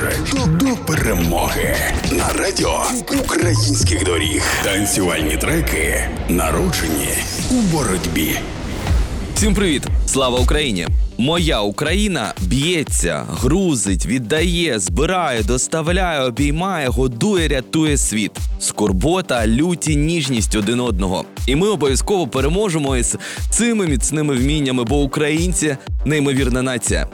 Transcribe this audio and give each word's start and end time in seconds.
стежать 0.00 0.56
до 0.56 0.76
перемоги 0.86 1.76
на 2.12 2.32
радіо 2.32 2.82
українських 3.24 4.04
доріг. 4.04 4.42
Танцювальні 4.64 5.36
треки 5.36 6.08
народжені 6.28 7.08
у 7.50 7.54
боротьбі. 7.54 8.38
Всім 9.34 9.54
привіт! 9.54 9.82
Слава 10.06 10.38
Україні! 10.38 10.86
Моя 11.18 11.60
Україна 11.60 12.34
б'ється, 12.40 13.26
грузить, 13.30 14.06
віддає, 14.06 14.78
збирає, 14.78 15.42
доставляє, 15.42 16.20
обіймає, 16.20 16.88
годує, 16.88 17.48
рятує 17.48 17.96
світ. 17.96 18.32
Скорбота, 18.60 19.46
люті, 19.46 19.96
ніжність 19.96 20.54
один 20.54 20.80
одного. 20.80 21.24
І 21.46 21.56
ми 21.56 21.68
обов'язково 21.68 22.28
переможемо 22.28 22.96
із 22.96 23.16
цими 23.50 23.86
міцними 23.86 24.34
вміннями, 24.36 24.84
бо 24.84 25.02
українці 25.02 25.76
неймовірна 26.04 26.62
нація. 26.62 27.06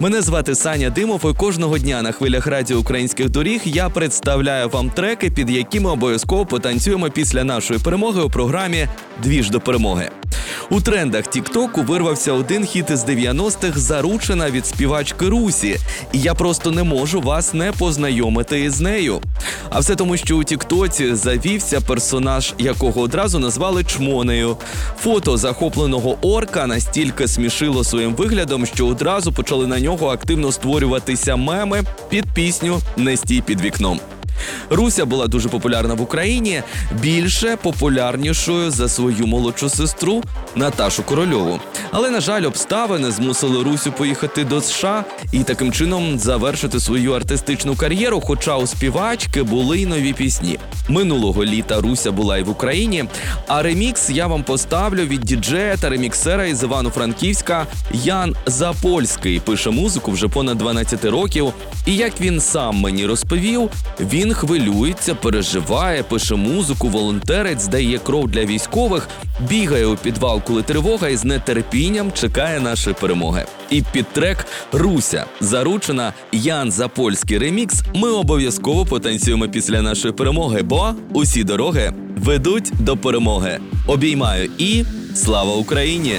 Мене 0.00 0.22
звати 0.22 0.54
Саня 0.54 0.90
Димов, 0.90 1.30
і 1.30 1.34
кожного 1.34 1.78
дня 1.78 2.02
на 2.02 2.12
хвилях 2.12 2.46
радіо 2.46 2.78
українських 2.78 3.30
доріг 3.30 3.60
я 3.64 3.88
представляю 3.88 4.68
вам 4.68 4.90
треки, 4.90 5.30
під 5.30 5.50
якими 5.50 5.90
обов'язково 5.90 6.46
потанцюємо 6.46 7.10
після 7.10 7.44
нашої 7.44 7.80
перемоги 7.80 8.22
у 8.22 8.30
програмі 8.30 8.88
Двіж 9.22 9.50
до 9.50 9.60
перемоги. 9.60 10.10
У 10.70 10.80
трендах 10.80 11.26
Тіктоку 11.26 11.82
вирвався 11.82 12.32
один 12.32 12.64
хіт 12.64 12.90
із 12.90 13.04
90-х 13.04 13.78
заручена 13.80 14.50
від 14.50 14.66
співачки 14.66 15.28
Русі, 15.28 15.76
і 16.12 16.20
я 16.20 16.34
просто 16.34 16.70
не 16.70 16.82
можу 16.82 17.20
вас 17.20 17.54
не 17.54 17.72
познайомити 17.72 18.60
із 18.60 18.80
нею. 18.80 19.20
А 19.70 19.78
все 19.78 19.96
тому, 19.96 20.16
що 20.16 20.36
у 20.36 20.44
Тіктоці 20.44 21.14
завівся 21.14 21.80
персонаж, 21.80 22.54
якого 22.58 23.00
одразу 23.00 23.38
назвали 23.38 23.84
чмонею. 23.84 24.56
Фото 25.00 25.36
захопленого 25.36 26.18
орка 26.22 26.66
настільки 26.66 27.28
смішило 27.28 27.84
своїм 27.84 28.14
виглядом, 28.14 28.66
що 28.66 28.86
одразу 28.86 29.32
почали 29.32 29.66
на 29.66 29.80
нього 29.80 30.08
активно 30.08 30.52
створюватися 30.52 31.36
меми 31.36 31.82
під 32.08 32.24
пісню 32.34 32.80
Не 32.96 33.16
стій 33.16 33.42
під 33.46 33.60
вікном. 33.60 34.00
Руся 34.70 35.04
була 35.04 35.26
дуже 35.26 35.48
популярна 35.48 35.94
в 35.94 36.00
Україні, 36.00 36.62
більше 37.00 37.56
популярнішою 37.62 38.70
за 38.70 38.88
свою 38.88 39.26
молодшу 39.26 39.68
сестру 39.68 40.22
Наташу 40.54 41.02
Корольову. 41.02 41.60
Але, 41.90 42.10
на 42.10 42.20
жаль, 42.20 42.42
обставини 42.42 43.10
змусили 43.10 43.62
Русю 43.62 43.92
поїхати 43.92 44.44
до 44.44 44.60
США 44.60 45.04
і 45.32 45.38
таким 45.38 45.72
чином 45.72 46.18
завершити 46.18 46.80
свою 46.80 47.12
артистичну 47.12 47.76
кар'єру. 47.76 48.20
Хоча 48.20 48.56
у 48.56 48.66
співачки 48.66 49.42
були 49.42 49.78
й 49.78 49.86
нові 49.86 50.12
пісні. 50.12 50.58
Минулого 50.88 51.44
літа 51.44 51.80
Руся 51.80 52.12
була 52.12 52.38
і 52.38 52.42
в 52.42 52.50
Україні. 52.50 53.04
А 53.46 53.62
ремікс 53.62 54.10
я 54.10 54.26
вам 54.26 54.42
поставлю 54.42 55.02
від 55.02 55.20
діджея 55.20 55.76
та 55.76 55.88
реміксера 55.88 56.44
із 56.46 56.62
Івано-Франківська 56.62 57.66
Ян 57.92 58.36
Запольський. 58.46 59.40
Пише 59.40 59.70
музику 59.70 60.10
вже 60.10 60.28
понад 60.28 60.58
12 60.58 61.04
років. 61.04 61.52
І 61.86 61.96
як 61.96 62.20
він 62.20 62.40
сам 62.40 62.76
мені 62.76 63.06
розповів, 63.06 63.70
він 64.00 64.25
хвилюється, 64.34 65.14
переживає, 65.14 66.02
пише 66.02 66.34
музику, 66.34 66.88
волонтерить, 66.88 67.60
здає 67.60 67.98
кров 67.98 68.28
для 68.28 68.44
військових, 68.44 69.08
бігає 69.48 69.86
у 69.86 69.96
підвал, 69.96 70.42
коли 70.42 70.62
тривога 70.62 71.08
і 71.08 71.16
з 71.16 71.38
нетерпінням 71.38 72.12
чекає 72.12 72.60
нашої 72.60 72.96
перемоги. 73.00 73.44
І 73.70 73.82
під 73.92 74.06
трек 74.06 74.46
Руся 74.72 75.24
заручена 75.40 76.12
Ян 76.32 76.72
Запольський 76.72 77.38
ремікс. 77.38 77.82
Ми 77.94 78.10
обов'язково 78.10 78.86
потанцюємо 78.86 79.48
після 79.48 79.82
нашої 79.82 80.14
перемоги, 80.14 80.62
бо 80.62 80.94
усі 81.12 81.44
дороги 81.44 81.92
ведуть 82.16 82.72
до 82.78 82.96
перемоги. 82.96 83.58
Обіймаю 83.86 84.50
і 84.58 84.84
слава 85.14 85.54
Україні! 85.54 86.16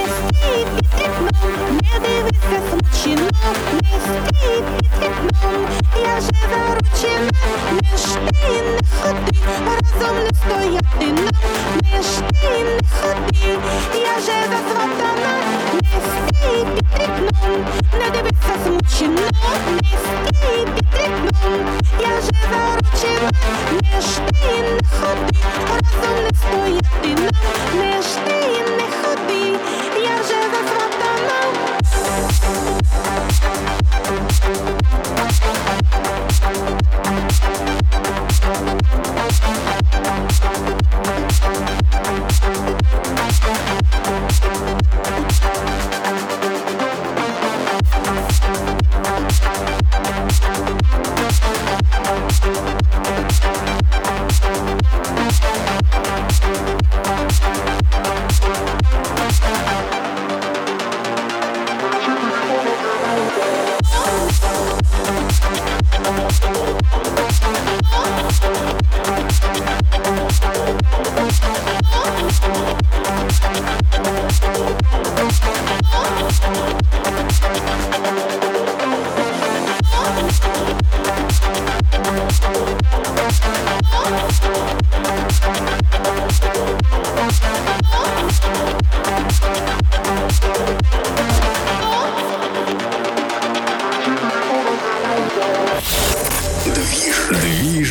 стій 0.00 0.66
під 0.74 1.10
вікном, 1.20 1.80
не 1.82 2.00
дивися 2.00 2.58
смучено, 2.70 3.30
не 3.72 3.80
стій 4.00 4.62
під 4.78 5.12
вікном, 5.24 5.68
я 6.02 6.20
же 6.20 6.30
заручена, 6.50 7.30
не 7.72 7.98
ж 7.98 8.04
ти 8.14 8.54
не 8.62 8.80
ходи, 9.02 9.34
разом 10.00 10.16
не 10.24 10.30
стояти 10.34 11.06
нам, 11.06 11.30
не 11.92 12.02
ж 12.02 12.08